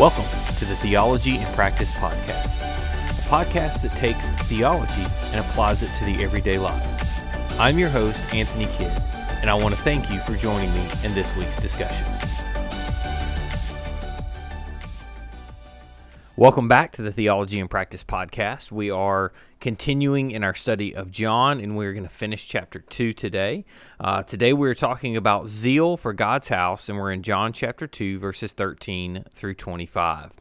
Welcome 0.00 0.24
to 0.56 0.64
the 0.64 0.76
Theology 0.76 1.36
and 1.36 1.54
Practice 1.54 1.90
Podcast, 1.90 2.46
a 2.46 3.22
podcast 3.28 3.82
that 3.82 3.92
takes 3.98 4.26
theology 4.48 5.04
and 5.24 5.40
applies 5.40 5.82
it 5.82 5.94
to 5.96 6.06
the 6.06 6.24
everyday 6.24 6.56
life. 6.56 7.22
I'm 7.60 7.78
your 7.78 7.90
host, 7.90 8.24
Anthony 8.34 8.64
Kidd, 8.64 8.98
and 9.42 9.50
I 9.50 9.54
want 9.54 9.74
to 9.74 9.80
thank 9.82 10.10
you 10.10 10.18
for 10.20 10.34
joining 10.36 10.72
me 10.72 10.88
in 11.04 11.12
this 11.12 11.36
week's 11.36 11.56
discussion. 11.56 12.06
Welcome 16.40 16.68
back 16.68 16.92
to 16.92 17.02
the 17.02 17.12
Theology 17.12 17.60
and 17.60 17.68
Practice 17.68 18.02
Podcast. 18.02 18.72
We 18.72 18.90
are 18.90 19.30
continuing 19.60 20.30
in 20.30 20.42
our 20.42 20.54
study 20.54 20.96
of 20.96 21.10
John, 21.10 21.60
and 21.60 21.76
we're 21.76 21.92
going 21.92 22.04
to 22.04 22.08
finish 22.08 22.48
chapter 22.48 22.78
2 22.78 23.12
today. 23.12 23.66
Uh, 24.00 24.22
today 24.22 24.54
we're 24.54 24.74
talking 24.74 25.18
about 25.18 25.48
zeal 25.48 25.98
for 25.98 26.14
God's 26.14 26.48
house, 26.48 26.88
and 26.88 26.96
we're 26.96 27.12
in 27.12 27.22
John 27.22 27.52
chapter 27.52 27.86
2, 27.86 28.18
verses 28.18 28.52
13 28.52 29.26
through 29.34 29.52
25. 29.52 30.32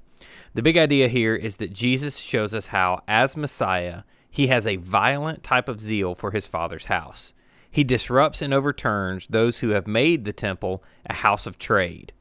The 0.54 0.62
big 0.62 0.78
idea 0.78 1.10
here 1.10 1.36
is 1.36 1.58
that 1.58 1.74
Jesus 1.74 2.16
shows 2.16 2.54
us 2.54 2.68
how, 2.68 3.04
as 3.06 3.36
Messiah, 3.36 4.04
he 4.32 4.48
has 4.48 4.66
a 4.66 4.78
violent 4.78 5.44
type 5.44 5.68
of 5.68 5.82
zeal 5.82 6.16
for 6.16 6.32
his 6.32 6.48
Father's 6.48 6.86
house. 6.86 7.34
He 7.70 7.84
disrupts 7.84 8.42
and 8.42 8.54
overturns 8.54 9.28
those 9.30 9.58
who 9.58 9.72
have 9.72 9.86
made 9.86 10.24
the 10.24 10.32
temple 10.32 10.82
a 11.08 11.16
house 11.16 11.46
of 11.46 11.60
trade. 11.60 12.14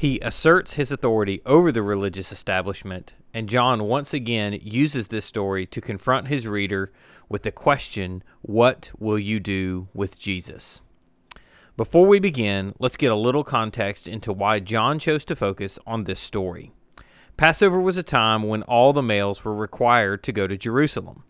He 0.00 0.18
asserts 0.20 0.72
his 0.72 0.90
authority 0.90 1.42
over 1.44 1.70
the 1.70 1.82
religious 1.82 2.32
establishment, 2.32 3.12
and 3.34 3.50
John 3.50 3.84
once 3.84 4.14
again 4.14 4.58
uses 4.62 5.08
this 5.08 5.26
story 5.26 5.66
to 5.66 5.80
confront 5.82 6.28
his 6.28 6.46
reader 6.46 6.90
with 7.28 7.42
the 7.42 7.52
question, 7.52 8.22
What 8.40 8.92
will 8.98 9.18
you 9.18 9.38
do 9.40 9.88
with 9.92 10.18
Jesus? 10.18 10.80
Before 11.76 12.06
we 12.06 12.18
begin, 12.18 12.74
let's 12.78 12.96
get 12.96 13.12
a 13.12 13.14
little 13.14 13.44
context 13.44 14.08
into 14.08 14.32
why 14.32 14.58
John 14.58 14.98
chose 14.98 15.26
to 15.26 15.36
focus 15.36 15.78
on 15.86 16.04
this 16.04 16.20
story. 16.20 16.72
Passover 17.36 17.78
was 17.78 17.98
a 17.98 18.02
time 18.02 18.44
when 18.44 18.62
all 18.62 18.94
the 18.94 19.02
males 19.02 19.44
were 19.44 19.54
required 19.54 20.22
to 20.22 20.32
go 20.32 20.46
to 20.46 20.56
Jerusalem. 20.56 21.24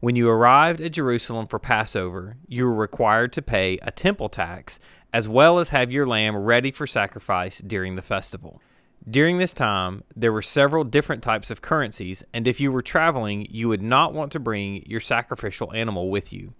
When 0.00 0.16
you 0.16 0.30
arrived 0.30 0.80
at 0.80 0.92
Jerusalem 0.92 1.46
for 1.46 1.58
Passover, 1.58 2.38
you 2.48 2.64
were 2.64 2.74
required 2.74 3.34
to 3.34 3.42
pay 3.42 3.78
a 3.82 3.90
temple 3.90 4.30
tax 4.30 4.80
as 5.16 5.26
well 5.26 5.58
as 5.58 5.70
have 5.70 5.90
your 5.90 6.06
lamb 6.06 6.36
ready 6.36 6.70
for 6.70 6.86
sacrifice 6.86 7.62
during 7.66 7.96
the 7.96 8.02
festival. 8.02 8.60
During 9.08 9.38
this 9.38 9.54
time, 9.54 10.04
there 10.14 10.30
were 10.30 10.42
several 10.42 10.84
different 10.84 11.22
types 11.22 11.50
of 11.50 11.62
currencies, 11.62 12.22
and 12.34 12.46
if 12.46 12.60
you 12.60 12.70
were 12.70 12.82
traveling, 12.82 13.46
you 13.48 13.66
would 13.70 13.80
not 13.80 14.12
want 14.12 14.30
to 14.32 14.38
bring 14.38 14.84
your 14.84 15.00
sacrificial 15.00 15.72
animal 15.72 16.10
with 16.10 16.34
you. 16.34 16.52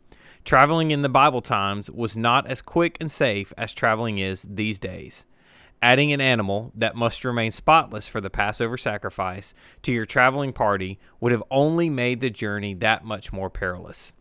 Traveling 0.42 0.90
in 0.90 1.02
the 1.02 1.10
Bible 1.10 1.42
times 1.42 1.90
was 1.90 2.16
not 2.16 2.46
as 2.46 2.62
quick 2.62 2.96
and 2.98 3.12
safe 3.12 3.52
as 3.58 3.74
traveling 3.74 4.16
is 4.16 4.46
these 4.48 4.78
days. 4.78 5.26
Adding 5.82 6.10
an 6.14 6.22
animal 6.22 6.72
that 6.74 6.96
must 6.96 7.26
remain 7.26 7.52
spotless 7.52 8.08
for 8.08 8.22
the 8.22 8.30
Passover 8.30 8.78
sacrifice 8.78 9.52
to 9.82 9.92
your 9.92 10.06
traveling 10.06 10.54
party 10.54 10.98
would 11.20 11.32
have 11.32 11.44
only 11.50 11.90
made 11.90 12.22
the 12.22 12.30
journey 12.30 12.72
that 12.72 13.04
much 13.04 13.34
more 13.34 13.50
perilous. 13.50 14.14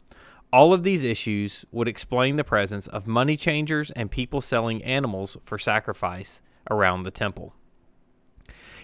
All 0.56 0.72
of 0.72 0.84
these 0.84 1.03
issues 1.03 1.66
would 1.73 1.89
explain 1.89 2.38
the 2.38 2.45
presence 2.45 2.88
of 2.88 3.08
money 3.08 3.36
changers 3.36 3.92
and 3.92 4.09
people 4.09 4.39
selling 4.39 4.81
animals 4.86 5.36
for 5.44 5.59
sacrifice 5.59 6.39
around 6.72 7.03
the 7.03 7.12
temple. 7.12 7.53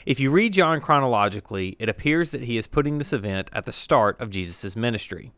If 0.06 0.20
you 0.20 0.32
read 0.32 0.52
John 0.52 0.82
chronologically, 0.82 1.78
it 1.80 1.88
appears 1.88 2.32
that 2.32 2.44
he 2.44 2.58
is 2.58 2.68
putting 2.68 2.98
this 2.98 3.14
event 3.14 3.50
at 3.54 3.66
the 3.66 3.72
start 3.72 4.20
of 4.20 4.32
Jesus' 4.32 4.76
ministry. 4.76 5.32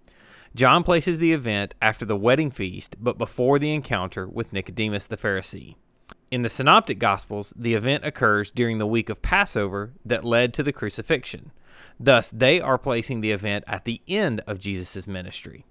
John 0.56 0.84
places 0.84 1.20
the 1.20 1.34
event 1.34 1.76
after 1.80 2.04
the 2.04 2.18
wedding 2.18 2.50
feast, 2.50 2.96
but 3.00 3.20
before 3.20 3.60
the 3.60 3.72
encounter 3.72 4.28
with 4.28 4.52
Nicodemus 4.52 5.06
the 5.06 5.18
Pharisee. 5.18 5.76
In 6.32 6.42
the 6.42 6.50
Synoptic 6.50 6.98
Gospels, 6.98 7.54
the 7.56 7.76
event 7.76 8.04
occurs 8.04 8.50
during 8.50 8.80
the 8.80 8.88
week 8.88 9.10
of 9.10 9.22
Passover 9.22 9.94
that 10.04 10.26
led 10.26 10.52
to 10.56 10.64
the 10.64 10.74
crucifixion. 10.74 11.52
Thus, 12.00 12.32
they 12.32 12.60
are 12.60 12.80
placing 12.80 13.22
the 13.22 13.34
event 13.34 13.66
at 13.68 13.86
the 13.86 14.02
end 14.08 14.42
of 14.48 14.58
Jesus' 14.58 15.06
ministry. 15.06 15.68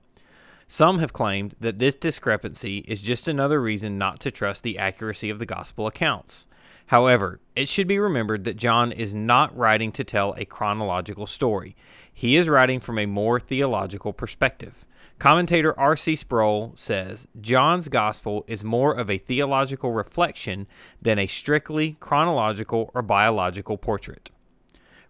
Some 0.69 0.99
have 0.99 1.12
claimed 1.12 1.55
that 1.61 1.78
this 1.78 1.95
discrepancy 1.95 2.78
is 2.89 3.03
just 3.03 3.28
another 3.28 3.61
reason 3.61 3.99
not 3.99 4.21
to 4.21 4.31
trust 4.31 4.62
the 4.62 4.78
accuracy 4.78 5.31
of 5.31 5.39
the 5.39 5.47
Gospel 5.47 5.87
accounts. 5.87 6.47
However, 6.87 7.41
it 7.56 7.69
should 7.69 7.87
be 7.87 7.99
remembered 7.99 8.45
that 8.45 8.56
John 8.56 8.93
is 8.93 9.15
not 9.15 9.56
writing 9.56 9.93
to 9.93 10.05
tell 10.05 10.34
a 10.37 10.45
chronological 10.45 11.27
story. 11.27 11.75
He 12.12 12.37
is 12.37 12.49
writing 12.49 12.81
from 12.81 12.99
a 12.99 13.06
more 13.06 13.41
theological 13.41 14.12
perspective. 14.12 14.84
Commentator 15.19 15.78
R.C. 15.78 16.17
Sproul 16.17 16.73
says 16.75 17.29
John's 17.41 17.89
gospel 17.89 18.44
is 18.49 18.65
more 18.65 18.93
of 18.93 19.09
a 19.09 19.19
theological 19.19 19.93
reflection 19.93 20.67
than 21.00 21.19
a 21.19 21.27
strictly 21.27 21.97
chronological 22.00 22.91
or 22.93 23.03
biological 23.03 23.79
portrait. 23.79 24.31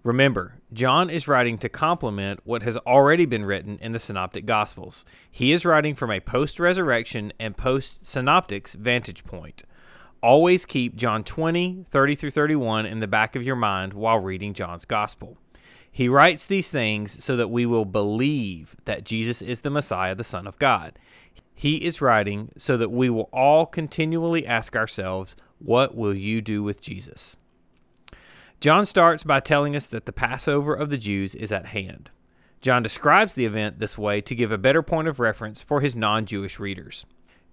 Remember, 0.04 0.56
John 0.72 1.10
is 1.10 1.28
writing 1.28 1.58
to 1.58 1.68
complement 1.68 2.40
what 2.42 2.64
has 2.64 2.76
already 2.78 3.24
been 3.24 3.44
written 3.44 3.78
in 3.78 3.92
the 3.92 4.00
Synoptic 4.00 4.46
Gospels. 4.46 5.04
He 5.30 5.52
is 5.52 5.64
writing 5.64 5.94
from 5.94 6.10
a 6.10 6.18
post 6.18 6.58
resurrection 6.58 7.32
and 7.38 7.56
post 7.56 8.04
synoptics 8.04 8.74
vantage 8.74 9.24
point. 9.24 9.62
Always 10.20 10.64
keep 10.64 10.96
John 10.96 11.22
20, 11.22 11.84
30 11.88 12.14
through 12.16 12.30
31 12.32 12.84
in 12.84 12.98
the 12.98 13.06
back 13.06 13.36
of 13.36 13.44
your 13.44 13.54
mind 13.54 13.92
while 13.92 14.18
reading 14.18 14.54
John's 14.54 14.84
Gospel. 14.84 15.38
He 15.90 16.08
writes 16.08 16.46
these 16.46 16.70
things 16.70 17.22
so 17.22 17.36
that 17.36 17.48
we 17.48 17.64
will 17.64 17.84
believe 17.84 18.74
that 18.86 19.04
Jesus 19.04 19.40
is 19.40 19.60
the 19.60 19.70
Messiah, 19.70 20.16
the 20.16 20.24
Son 20.24 20.48
of 20.48 20.58
God. 20.58 20.98
He 21.54 21.76
is 21.76 22.00
writing 22.00 22.50
so 22.56 22.76
that 22.76 22.90
we 22.90 23.08
will 23.08 23.28
all 23.32 23.66
continually 23.66 24.44
ask 24.46 24.74
ourselves, 24.74 25.36
What 25.60 25.94
will 25.94 26.14
you 26.14 26.40
do 26.40 26.64
with 26.64 26.80
Jesus? 26.80 27.36
John 28.62 28.86
starts 28.86 29.24
by 29.24 29.40
telling 29.40 29.74
us 29.74 29.88
that 29.88 30.06
the 30.06 30.12
Passover 30.12 30.72
of 30.72 30.88
the 30.88 30.96
Jews 30.96 31.34
is 31.34 31.50
at 31.50 31.66
hand. 31.66 32.10
John 32.60 32.80
describes 32.80 33.34
the 33.34 33.44
event 33.44 33.80
this 33.80 33.98
way 33.98 34.20
to 34.20 34.36
give 34.36 34.52
a 34.52 34.56
better 34.56 34.84
point 34.84 35.08
of 35.08 35.18
reference 35.18 35.60
for 35.60 35.80
his 35.80 35.96
non 35.96 36.26
Jewish 36.26 36.60
readers. 36.60 37.04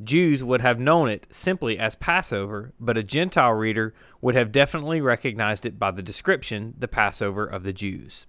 Jews 0.03 0.43
would 0.43 0.61
have 0.61 0.79
known 0.79 1.09
it 1.09 1.25
simply 1.31 1.79
as 1.79 1.95
Passover, 1.95 2.73
but 2.79 2.95
a 2.95 3.01
Gentile 3.01 3.53
reader 3.53 3.95
would 4.21 4.35
have 4.35 4.51
definitely 4.51 5.01
recognized 5.01 5.65
it 5.65 5.79
by 5.79 5.89
the 5.89 6.03
description, 6.03 6.75
the 6.77 6.87
Passover 6.87 7.43
of 7.43 7.63
the 7.63 7.73
Jews. 7.73 8.27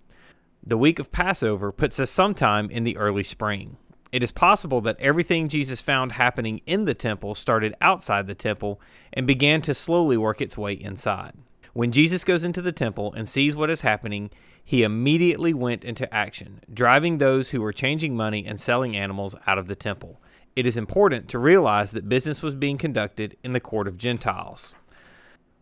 The 0.65 0.79
week 0.79 0.99
of 0.99 1.13
Passover 1.13 1.73
puts 1.73 2.01
us 2.01 2.11
sometime 2.11 2.71
in 2.71 2.85
the 2.85 2.97
early 2.97 3.25
spring. 3.25 3.77
It 4.11 4.23
is 4.23 4.33
possible 4.33 4.81
that 4.81 4.99
everything 5.01 5.49
Jesus 5.49 5.83
found 5.83 6.13
happening 6.13 6.63
in 6.65 6.87
the 6.87 6.95
temple 6.95 7.35
started 7.35 7.75
outside 7.83 8.27
the 8.27 8.35
temple 8.35 8.81
and 9.13 9.27
began 9.27 9.61
to 9.63 9.75
slowly 9.75 10.17
work 10.17 10.41
its 10.41 10.57
way 10.57 10.73
inside. 10.73 11.35
When 11.73 11.93
Jesus 11.93 12.25
goes 12.25 12.45
into 12.45 12.63
the 12.63 12.73
temple 12.73 13.13
and 13.15 13.29
sees 13.29 13.55
what 13.55 13.71
is 13.71 13.83
happening, 13.83 14.31
he 14.65 14.83
immediately 14.83 15.55
went 15.55 15.85
into 15.85 16.13
action, 16.13 16.61
driving 16.73 17.19
those 17.19 17.51
who 17.51 17.61
were 17.61 17.73
changing 17.73 18.17
money 18.17 18.45
and 18.45 18.61
selling 18.61 18.97
animals 18.97 19.35
out 19.47 19.59
of 19.59 19.67
the 19.67 19.77
temple 19.77 20.21
it 20.57 20.67
is 20.67 20.77
important 20.77 21.29
to 21.29 21.39
realize 21.39 21.93
that 21.93 22.09
business 22.09 22.43
was 22.43 22.55
being 22.55 22.79
conducted 22.79 23.37
in 23.43 23.53
the 23.53 23.61
court 23.61 23.87
of 23.87 23.97
Gentiles. 23.97 24.75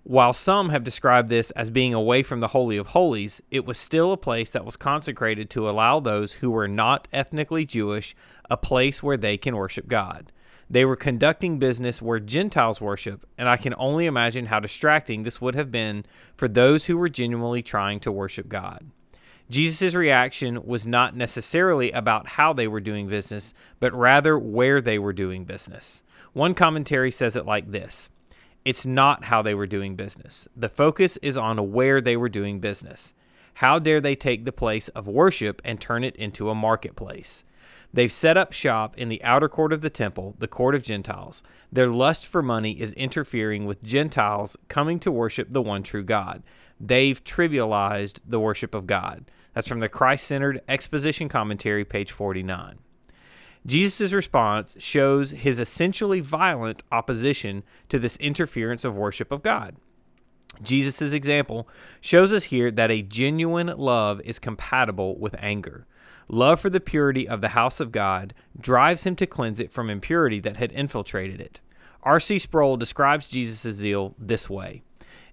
While 0.03 0.33
some 0.33 0.71
have 0.71 0.85
described 0.85 1.29
this 1.29 1.51
as 1.51 1.69
being 1.69 1.93
away 1.93 2.23
from 2.23 2.41
the 2.41 2.49
Holy 2.49 2.79
of 2.79 2.89
Holies, 2.89 3.43
it 3.51 3.67
was 3.67 3.77
still 3.77 4.13
a 4.13 4.17
place 4.17 4.51
that 4.51 4.65
was 4.65 4.77
consecrated 4.77 5.51
to 5.51 5.69
allow 5.69 6.01
those 6.01 6.35
who 6.35 6.51
were 6.51 6.69
not 6.69 7.07
ethnically 7.13 7.67
Jewish 7.67 8.17
a 8.49 8.57
place 8.57 9.03
where 9.03 9.19
they 9.19 9.37
can 9.37 9.55
worship 9.55 9.87
God. 9.87 10.33
They 10.71 10.85
were 10.85 10.97
conducting 10.97 11.59
business 11.59 12.03
where 12.03 12.21
Gentiles 12.21 12.81
worship, 12.81 13.27
and 13.39 13.49
I 13.49 13.57
can 13.57 13.75
only 13.79 14.05
imagine 14.07 14.47
how 14.47 14.61
distracting 14.61 15.23
this 15.23 15.41
would 15.41 15.55
have 15.55 15.71
been 15.71 16.05
for 16.37 16.47
those 16.47 16.85
who 16.85 16.99
were 16.99 17.09
genuinely 17.09 17.63
trying 17.63 18.01
to 18.01 18.13
worship 18.13 18.49
God. 18.49 18.91
Jesus' 19.51 19.95
reaction 19.95 20.67
was 20.67 20.87
not 20.87 21.17
necessarily 21.17 21.91
about 21.93 22.29
how 22.29 22.53
they 22.53 22.69
were 22.69 22.81
doing 22.81 23.09
business, 23.09 23.55
but 23.81 23.95
rather 23.95 24.39
where 24.39 24.83
they 24.83 24.99
were 24.99 25.15
doing 25.15 25.45
business. 25.45 26.03
One 26.35 26.53
commentary 26.53 27.11
says 27.11 27.35
it 27.35 27.47
like 27.47 27.73
this 27.73 28.11
It's 28.67 28.85
not 28.85 29.25
how 29.25 29.41
they 29.41 29.55
were 29.55 29.67
doing 29.67 29.97
business. 29.97 30.49
The 30.55 30.69
focus 30.69 31.17
is 31.23 31.39
on 31.39 31.73
where 31.73 32.03
they 32.03 32.17
were 32.17 32.29
doing 32.29 32.61
business. 32.61 33.15
How 33.55 33.79
dare 33.79 34.03
they 34.03 34.15
take 34.15 34.45
the 34.45 34.53
place 34.53 34.89
of 34.89 35.09
worship 35.09 35.63
and 35.65 35.81
turn 35.81 36.05
it 36.05 36.15
into 36.17 36.51
a 36.51 36.55
marketplace? 36.55 37.45
They've 37.93 38.13
set 38.13 38.37
up 38.37 38.53
shop 38.53 38.97
in 38.99 39.09
the 39.09 39.23
outer 39.25 39.49
court 39.49 39.73
of 39.73 39.81
the 39.81 39.91
temple, 39.91 40.37
the 40.39 40.49
court 40.49 40.75
of 40.75 40.83
Gentiles. 40.83 41.43
Their 41.73 41.89
lust 41.89 42.27
for 42.27 42.43
money 42.43 42.73
is 42.73 42.93
interfering 42.93 43.65
with 43.67 43.83
Gentiles 43.83 44.57
coming 44.69 44.99
to 45.01 45.11
worship 45.11 45.49
the 45.51 45.63
one 45.63 45.83
true 45.83 46.05
God. 46.05 46.43
They've 46.79 47.23
trivialized 47.25 48.19
the 48.27 48.41
worship 48.41 48.75
of 48.75 48.87
God. 48.87 49.31
That's 49.55 49.67
from 49.67 49.81
the 49.81 49.89
Christ 49.89 50.27
centered 50.27 50.61
exposition 50.69 51.29
commentary, 51.29 51.85
page 51.85 52.13
49. 52.13 52.79
Jesus' 53.67 54.13
response 54.13 54.77
shows 54.79 55.33
his 55.33 55.59
essentially 55.59 56.21
violent 56.21 56.83
opposition 56.93 57.65
to 57.89 57.99
this 57.99 58.17
interference 58.19 58.85
of 58.85 58.97
worship 58.97 59.33
of 59.33 59.43
God. 59.43 59.77
Jesus' 60.63 61.13
example 61.13 61.69
shows 62.01 62.33
us 62.33 62.45
here 62.45 62.71
that 62.71 62.91
a 62.91 63.03
genuine 63.03 63.67
love 63.77 64.21
is 64.23 64.39
compatible 64.39 65.19
with 65.19 65.37
anger. 65.39 65.87
Love 66.29 66.61
for 66.61 66.69
the 66.69 66.81
purity 66.81 67.27
of 67.27 67.41
the 67.41 67.49
house 67.49 67.81
of 67.81 67.91
God 67.91 68.35
drives 68.61 69.05
him 69.05 69.17
to 69.17 69.27
cleanse 69.27 69.59
it 69.59 69.73
from 69.73 69.89
impurity 69.89 70.41
that 70.41 70.59
had 70.59 70.73
infiltrated 70.73 71.41
it. 71.41 71.61
R.C. 72.03 72.39
Sproul 72.39 72.77
describes 72.77 73.31
Jesus' 73.31 73.77
zeal 73.77 74.15
this 74.19 74.51
way 74.51 74.83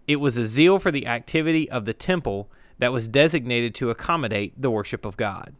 It 0.07 0.17
was 0.17 0.37
a 0.37 0.45
zeal 0.45 0.79
for 0.79 0.91
the 0.91 1.05
activity 1.05 1.69
of 1.69 1.85
the 1.85 1.93
temple 1.93 2.49
that 2.79 2.93
was 2.93 3.07
designated 3.07 3.75
to 3.75 3.89
accommodate 3.89 4.53
the 4.61 4.71
worship 4.71 5.05
of 5.05 5.17
God. 5.17 5.55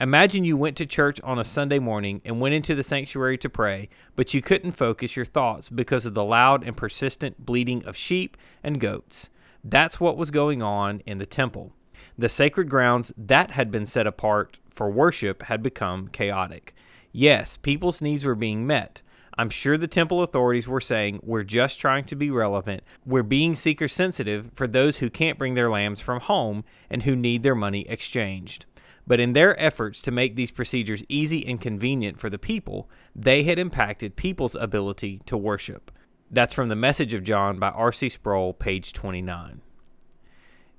Imagine 0.00 0.44
you 0.44 0.56
went 0.56 0.76
to 0.76 0.86
church 0.86 1.20
on 1.22 1.38
a 1.38 1.44
Sunday 1.44 1.80
morning 1.80 2.22
and 2.24 2.40
went 2.40 2.54
into 2.54 2.74
the 2.74 2.84
sanctuary 2.84 3.36
to 3.38 3.50
pray, 3.50 3.88
but 4.14 4.32
you 4.32 4.40
couldn't 4.40 4.72
focus 4.72 5.16
your 5.16 5.24
thoughts 5.24 5.68
because 5.68 6.06
of 6.06 6.14
the 6.14 6.24
loud 6.24 6.64
and 6.64 6.76
persistent 6.76 7.44
bleating 7.44 7.84
of 7.84 7.96
sheep 7.96 8.36
and 8.62 8.80
goats. 8.80 9.28
That's 9.64 9.98
what 9.98 10.16
was 10.16 10.30
going 10.30 10.62
on 10.62 11.00
in 11.04 11.18
the 11.18 11.26
temple. 11.26 11.72
The 12.16 12.28
sacred 12.28 12.68
grounds 12.70 13.12
that 13.16 13.52
had 13.52 13.72
been 13.72 13.86
set 13.86 14.06
apart 14.06 14.58
for 14.78 14.88
worship 14.88 15.42
had 15.42 15.60
become 15.60 16.06
chaotic. 16.06 16.72
Yes, 17.10 17.56
people's 17.56 18.00
needs 18.00 18.24
were 18.24 18.36
being 18.36 18.64
met. 18.64 19.02
I'm 19.36 19.50
sure 19.50 19.76
the 19.76 19.88
temple 19.88 20.22
authorities 20.22 20.68
were 20.68 20.80
saying, 20.80 21.18
We're 21.24 21.42
just 21.42 21.80
trying 21.80 22.04
to 22.04 22.14
be 22.14 22.30
relevant. 22.30 22.84
We're 23.04 23.24
being 23.24 23.56
seeker 23.56 23.88
sensitive 23.88 24.52
for 24.54 24.68
those 24.68 24.98
who 24.98 25.10
can't 25.10 25.36
bring 25.36 25.54
their 25.54 25.68
lambs 25.68 26.00
from 26.00 26.20
home 26.20 26.62
and 26.88 27.02
who 27.02 27.16
need 27.16 27.42
their 27.42 27.56
money 27.56 27.88
exchanged. 27.88 28.66
But 29.04 29.18
in 29.18 29.32
their 29.32 29.60
efforts 29.60 30.00
to 30.02 30.12
make 30.12 30.36
these 30.36 30.52
procedures 30.52 31.02
easy 31.08 31.44
and 31.44 31.60
convenient 31.60 32.20
for 32.20 32.30
the 32.30 32.38
people, 32.38 32.88
they 33.16 33.42
had 33.42 33.58
impacted 33.58 34.14
people's 34.14 34.54
ability 34.54 35.22
to 35.26 35.36
worship. 35.36 35.90
That's 36.30 36.54
from 36.54 36.68
the 36.68 36.76
Message 36.76 37.14
of 37.14 37.24
John 37.24 37.58
by 37.58 37.70
R.C. 37.70 38.10
Sproul, 38.10 38.52
page 38.52 38.92
29. 38.92 39.60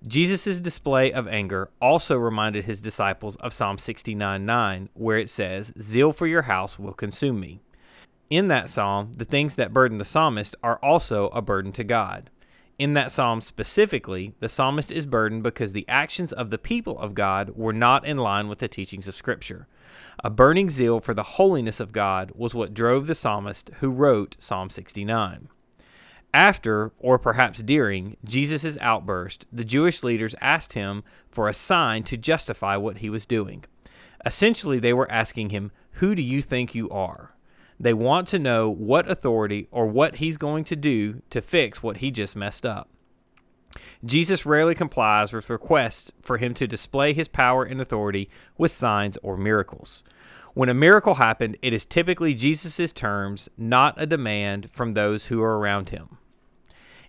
Jesus' 0.07 0.61
display 0.61 1.11
of 1.11 1.27
anger 1.27 1.69
also 1.81 2.15
reminded 2.15 2.65
his 2.65 2.79
disciples 2.79 3.35
of 3.37 3.53
Psalm 3.53 3.77
69 3.77 4.45
9, 4.45 4.89
where 4.93 5.17
it 5.17 5.29
says, 5.29 5.73
Zeal 5.81 6.13
for 6.13 6.25
your 6.25 6.43
house 6.43 6.79
will 6.79 6.93
consume 6.93 7.39
me. 7.39 7.61
In 8.29 8.47
that 8.47 8.69
psalm, 8.69 9.13
the 9.13 9.25
things 9.25 9.55
that 9.55 9.73
burden 9.73 9.97
the 9.97 10.05
psalmist 10.05 10.55
are 10.63 10.77
also 10.77 11.27
a 11.29 11.41
burden 11.41 11.71
to 11.73 11.83
God. 11.83 12.29
In 12.77 12.93
that 12.93 13.11
psalm 13.11 13.41
specifically, 13.41 14.35
the 14.39 14.47
psalmist 14.47 14.89
is 14.89 15.05
burdened 15.05 15.43
because 15.43 15.73
the 15.73 15.87
actions 15.89 16.31
of 16.31 16.49
the 16.49 16.57
people 16.57 16.97
of 16.97 17.13
God 17.13 17.57
were 17.57 17.73
not 17.73 18.05
in 18.05 18.17
line 18.17 18.47
with 18.47 18.59
the 18.59 18.69
teachings 18.69 19.09
of 19.09 19.15
Scripture. 19.15 19.67
A 20.23 20.29
burning 20.29 20.69
zeal 20.69 21.01
for 21.01 21.13
the 21.13 21.23
holiness 21.23 21.81
of 21.81 21.91
God 21.91 22.31
was 22.35 22.55
what 22.55 22.73
drove 22.73 23.07
the 23.07 23.15
psalmist 23.15 23.69
who 23.79 23.89
wrote 23.89 24.37
Psalm 24.39 24.69
69. 24.69 25.49
After, 26.33 26.91
or 26.99 27.17
perhaps 27.17 27.61
during, 27.61 28.17
Jesus' 28.23 28.77
outburst, 28.81 29.45
the 29.51 29.63
Jewish 29.63 30.03
leaders 30.03 30.35
asked 30.39 30.73
him 30.73 31.03
for 31.31 31.49
a 31.49 31.53
sign 31.53 32.03
to 32.03 32.17
justify 32.17 32.75
what 32.75 32.97
he 32.97 33.09
was 33.09 33.25
doing. 33.25 33.65
Essentially, 34.25 34.79
they 34.79 34.93
were 34.93 35.11
asking 35.11 35.49
him, 35.49 35.71
Who 35.93 36.13
do 36.13 36.21
you 36.21 36.41
think 36.41 36.75
you 36.75 36.89
are? 36.89 37.33
They 37.79 37.93
want 37.93 38.27
to 38.27 38.39
know 38.39 38.69
what 38.69 39.09
authority 39.09 39.67
or 39.71 39.87
what 39.87 40.17
he's 40.17 40.37
going 40.37 40.65
to 40.65 40.75
do 40.75 41.21
to 41.29 41.41
fix 41.41 41.81
what 41.81 41.97
he 41.97 42.11
just 42.11 42.35
messed 42.35 42.65
up. 42.65 42.89
Jesus 44.05 44.45
rarely 44.45 44.75
complies 44.75 45.31
with 45.31 45.49
requests 45.49 46.11
for 46.21 46.37
him 46.37 46.53
to 46.55 46.67
display 46.67 47.13
his 47.13 47.27
power 47.27 47.63
and 47.63 47.79
authority 47.79 48.29
with 48.57 48.73
signs 48.73 49.17
or 49.23 49.37
miracles. 49.37 50.03
When 50.53 50.69
a 50.69 50.73
miracle 50.73 51.15
happened, 51.15 51.57
it 51.61 51.73
is 51.73 51.85
typically 51.85 52.33
Jesus' 52.33 52.91
terms, 52.91 53.47
not 53.57 54.01
a 54.01 54.05
demand 54.05 54.69
from 54.73 54.93
those 54.93 55.27
who 55.27 55.41
are 55.41 55.57
around 55.57 55.89
him. 55.89 56.17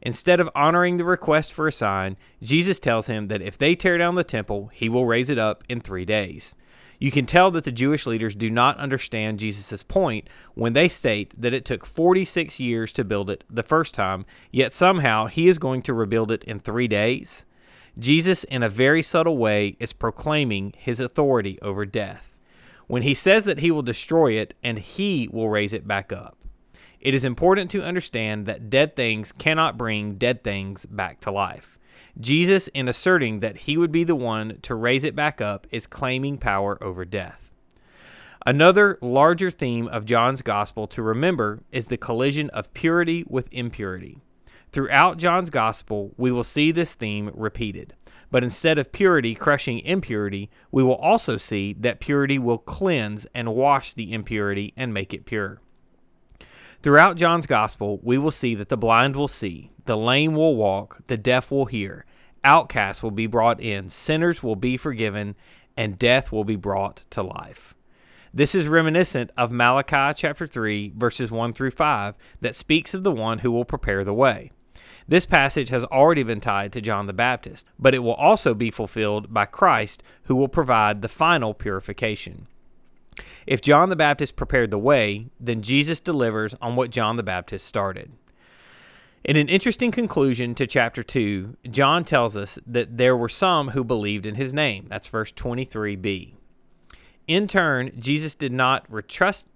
Instead 0.02 0.40
of 0.40 0.48
honoring 0.54 0.96
the 0.96 1.04
request 1.04 1.52
for 1.52 1.68
a 1.68 1.72
sign, 1.72 2.16
Jesus 2.42 2.78
tells 2.78 3.06
him 3.06 3.28
that 3.28 3.42
if 3.42 3.58
they 3.58 3.74
tear 3.74 3.98
down 3.98 4.14
the 4.14 4.24
temple, 4.24 4.70
he 4.72 4.88
will 4.88 5.06
raise 5.06 5.28
it 5.28 5.38
up 5.38 5.62
in 5.68 5.80
three 5.80 6.04
days. 6.04 6.54
You 6.98 7.10
can 7.10 7.24
tell 7.24 7.50
that 7.52 7.64
the 7.64 7.72
Jewish 7.72 8.06
leaders 8.06 8.34
do 8.34 8.50
not 8.50 8.76
understand 8.76 9.38
Jesus' 9.38 9.82
point 9.82 10.28
when 10.54 10.74
they 10.74 10.86
state 10.86 11.32
that 11.40 11.54
it 11.54 11.64
took 11.64 11.86
46 11.86 12.60
years 12.60 12.92
to 12.92 13.04
build 13.04 13.30
it 13.30 13.42
the 13.48 13.62
first 13.62 13.94
time, 13.94 14.26
yet 14.50 14.74
somehow 14.74 15.26
he 15.26 15.48
is 15.48 15.58
going 15.58 15.80
to 15.82 15.94
rebuild 15.94 16.30
it 16.30 16.44
in 16.44 16.60
three 16.60 16.88
days. 16.88 17.46
Jesus, 17.98 18.44
in 18.44 18.62
a 18.62 18.68
very 18.68 19.02
subtle 19.02 19.38
way, 19.38 19.76
is 19.80 19.94
proclaiming 19.94 20.74
his 20.76 21.00
authority 21.00 21.58
over 21.62 21.86
death. 21.86 22.36
When 22.86 23.02
he 23.02 23.14
says 23.14 23.44
that 23.44 23.60
he 23.60 23.70
will 23.70 23.82
destroy 23.82 24.32
it 24.32 24.54
and 24.62 24.78
he 24.78 25.28
will 25.32 25.48
raise 25.48 25.72
it 25.72 25.88
back 25.88 26.12
up, 26.12 26.36
it 27.00 27.14
is 27.14 27.24
important 27.24 27.70
to 27.70 27.82
understand 27.82 28.46
that 28.46 28.68
dead 28.68 28.94
things 28.94 29.32
cannot 29.32 29.78
bring 29.78 30.16
dead 30.16 30.44
things 30.44 30.84
back 30.86 31.20
to 31.20 31.30
life. 31.30 31.78
Jesus, 32.18 32.68
in 32.68 32.88
asserting 32.88 33.40
that 33.40 33.58
he 33.58 33.76
would 33.76 33.92
be 33.92 34.04
the 34.04 34.14
one 34.14 34.58
to 34.62 34.74
raise 34.74 35.04
it 35.04 35.16
back 35.16 35.40
up, 35.40 35.66
is 35.70 35.86
claiming 35.86 36.36
power 36.36 36.82
over 36.82 37.04
death. 37.04 37.52
Another 38.46 38.98
larger 39.00 39.50
theme 39.50 39.86
of 39.88 40.04
John's 40.04 40.42
gospel 40.42 40.86
to 40.88 41.02
remember 41.02 41.60
is 41.70 41.86
the 41.86 41.96
collision 41.96 42.50
of 42.50 42.72
purity 42.74 43.24
with 43.28 43.52
impurity. 43.52 44.18
Throughout 44.72 45.18
John's 45.18 45.50
gospel, 45.50 46.12
we 46.16 46.30
will 46.30 46.44
see 46.44 46.70
this 46.70 46.94
theme 46.94 47.30
repeated. 47.34 47.94
But 48.30 48.44
instead 48.44 48.78
of 48.78 48.92
purity 48.92 49.34
crushing 49.34 49.80
impurity, 49.80 50.50
we 50.70 50.82
will 50.82 50.94
also 50.94 51.36
see 51.36 51.74
that 51.80 52.00
purity 52.00 52.38
will 52.38 52.58
cleanse 52.58 53.26
and 53.34 53.54
wash 53.54 53.94
the 53.94 54.12
impurity 54.12 54.72
and 54.76 54.94
make 54.94 55.12
it 55.12 55.26
pure. 55.26 55.60
Throughout 56.82 57.18
John's 57.18 57.44
gospel, 57.44 58.00
we 58.02 58.16
will 58.16 58.30
see 58.30 58.54
that 58.54 58.70
the 58.70 58.76
blind 58.76 59.14
will 59.14 59.28
see, 59.28 59.70
the 59.84 59.98
lame 59.98 60.34
will 60.34 60.56
walk, 60.56 61.00
the 61.08 61.18
deaf 61.18 61.50
will 61.50 61.66
hear, 61.66 62.06
outcasts 62.42 63.02
will 63.02 63.10
be 63.10 63.26
brought 63.26 63.60
in, 63.60 63.90
sinners 63.90 64.42
will 64.42 64.56
be 64.56 64.78
forgiven, 64.78 65.36
and 65.76 65.98
death 65.98 66.32
will 66.32 66.44
be 66.44 66.56
brought 66.56 67.04
to 67.10 67.22
life. 67.22 67.74
This 68.32 68.54
is 68.54 68.66
reminiscent 68.66 69.30
of 69.36 69.52
Malachi 69.52 70.14
chapter 70.16 70.46
3, 70.46 70.94
verses 70.96 71.30
1 71.30 71.52
through 71.52 71.72
5, 71.72 72.14
that 72.40 72.56
speaks 72.56 72.94
of 72.94 73.02
the 73.02 73.12
one 73.12 73.40
who 73.40 73.52
will 73.52 73.66
prepare 73.66 74.02
the 74.02 74.14
way. 74.14 74.50
This 75.06 75.26
passage 75.26 75.68
has 75.68 75.84
already 75.84 76.22
been 76.22 76.40
tied 76.40 76.72
to 76.72 76.80
John 76.80 77.06
the 77.06 77.12
Baptist, 77.12 77.66
but 77.78 77.94
it 77.94 77.98
will 77.98 78.14
also 78.14 78.54
be 78.54 78.70
fulfilled 78.70 79.34
by 79.34 79.44
Christ, 79.44 80.02
who 80.24 80.36
will 80.36 80.48
provide 80.48 81.02
the 81.02 81.08
final 81.08 81.52
purification. 81.52 82.46
If 83.46 83.60
John 83.60 83.88
the 83.88 83.96
Baptist 83.96 84.36
prepared 84.36 84.70
the 84.70 84.78
way, 84.78 85.26
then 85.38 85.62
Jesus 85.62 86.00
delivers 86.00 86.54
on 86.60 86.76
what 86.76 86.90
John 86.90 87.16
the 87.16 87.22
Baptist 87.22 87.66
started. 87.66 88.12
In 89.22 89.36
an 89.36 89.48
interesting 89.48 89.90
conclusion 89.90 90.54
to 90.54 90.66
chapter 90.66 91.02
2, 91.02 91.56
John 91.70 92.04
tells 92.04 92.36
us 92.36 92.58
that 92.66 92.96
there 92.96 93.16
were 93.16 93.28
some 93.28 93.70
who 93.70 93.84
believed 93.84 94.24
in 94.24 94.36
his 94.36 94.52
name. 94.52 94.86
That's 94.88 95.08
verse 95.08 95.30
23b. 95.32 96.34
In 97.26 97.46
turn, 97.46 97.92
Jesus 97.98 98.34
did 98.34 98.52
not 98.52 98.86
trust 99.08 99.46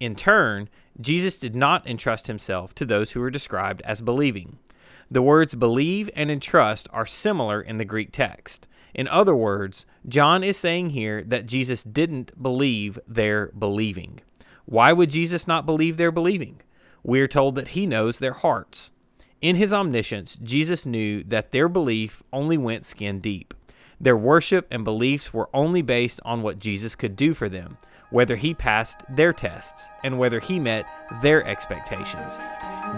in 0.00 0.14
turn, 0.14 0.68
Jesus 1.00 1.36
did 1.36 1.54
not 1.54 1.86
entrust 1.86 2.26
himself 2.26 2.74
to 2.74 2.84
those 2.84 3.12
who 3.12 3.20
were 3.20 3.30
described 3.30 3.82
as 3.84 4.00
believing. 4.00 4.58
The 5.10 5.22
words 5.22 5.54
believe 5.54 6.10
and 6.14 6.30
entrust 6.30 6.88
are 6.92 7.06
similar 7.06 7.60
in 7.60 7.78
the 7.78 7.84
Greek 7.84 8.12
text. 8.12 8.66
In 8.96 9.06
other 9.08 9.36
words, 9.36 9.84
John 10.08 10.42
is 10.42 10.56
saying 10.56 10.90
here 10.90 11.22
that 11.22 11.44
Jesus 11.44 11.82
didn't 11.82 12.42
believe 12.42 12.98
their 13.06 13.48
believing. 13.48 14.20
Why 14.64 14.94
would 14.94 15.10
Jesus 15.10 15.46
not 15.46 15.66
believe 15.66 15.98
their 15.98 16.10
believing? 16.10 16.62
We 17.04 17.20
are 17.20 17.28
told 17.28 17.56
that 17.56 17.68
he 17.68 17.86
knows 17.86 18.18
their 18.18 18.32
hearts. 18.32 18.90
In 19.42 19.56
his 19.56 19.70
omniscience, 19.70 20.38
Jesus 20.42 20.86
knew 20.86 21.22
that 21.24 21.52
their 21.52 21.68
belief 21.68 22.22
only 22.32 22.56
went 22.56 22.86
skin 22.86 23.20
deep. 23.20 23.52
Their 24.00 24.16
worship 24.16 24.66
and 24.70 24.82
beliefs 24.82 25.32
were 25.32 25.50
only 25.52 25.82
based 25.82 26.20
on 26.24 26.42
what 26.42 26.58
Jesus 26.58 26.94
could 26.94 27.16
do 27.16 27.34
for 27.34 27.50
them, 27.50 27.76
whether 28.10 28.36
he 28.36 28.54
passed 28.54 29.02
their 29.10 29.34
tests, 29.34 29.88
and 30.02 30.18
whether 30.18 30.40
he 30.40 30.58
met 30.58 30.86
their 31.20 31.46
expectations. 31.46 32.38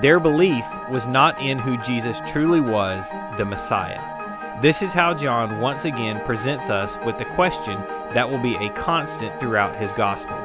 Their 0.01 0.21
belief 0.21 0.65
was 0.93 1.09
not 1.09 1.41
in 1.43 1.59
who 1.59 1.77
Jesus 1.79 2.21
truly 2.25 2.61
was, 2.61 3.05
the 3.37 3.45
Messiah. 3.45 4.18
This 4.61 4.83
is 4.83 4.93
how 4.93 5.15
John 5.15 5.61
once 5.61 5.85
again 5.85 6.21
presents 6.25 6.69
us 6.69 6.99
with 7.07 7.17
the 7.17 7.25
question 7.25 7.81
that 8.13 8.29
will 8.29 8.41
be 8.41 8.57
a 8.57 8.69
constant 8.71 9.39
throughout 9.39 9.77
his 9.77 9.93
gospel 9.93 10.37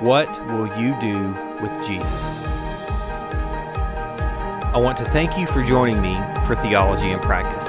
What 0.00 0.44
will 0.46 0.66
you 0.76 1.00
do 1.00 1.28
with 1.62 1.86
Jesus? 1.86 2.42
I 4.74 4.76
want 4.76 4.98
to 4.98 5.04
thank 5.04 5.38
you 5.38 5.46
for 5.46 5.62
joining 5.62 6.02
me 6.02 6.16
for 6.48 6.56
Theology 6.56 7.12
in 7.12 7.20
Practice. 7.20 7.68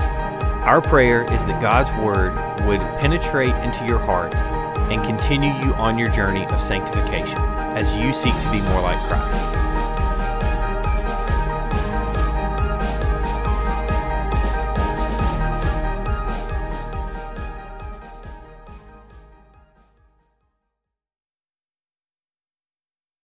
Our 0.65 0.81
prayer 0.81 1.21
is 1.31 1.45
that 1.45 1.61
God's 1.61 1.91
Word 2.03 2.33
would 2.65 2.81
penetrate 2.99 3.53
into 3.63 3.85
your 3.85 3.99
heart 3.99 4.33
and 4.33 5.05
continue 5.05 5.53
you 5.63 5.75
on 5.75 5.99
your 5.99 6.09
journey 6.09 6.47
of 6.47 6.59
sanctification 6.59 7.37
as 7.37 7.95
you 7.95 8.11
seek 8.11 8.33
to 8.41 8.51
be 8.51 8.59
more 8.61 8.81
like 8.81 8.97
Christ. 9.07 9.60